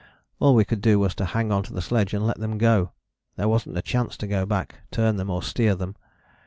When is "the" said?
1.73-1.79